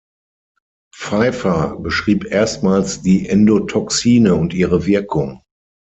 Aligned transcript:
Pfeiffer 0.95 1.75
beschrieb 1.79 2.25
erstmals 2.25 3.03
die 3.03 3.29
Endotoxine 3.29 4.33
und 4.33 4.51
ihre 4.55 4.87
Wirkung. 4.87 5.43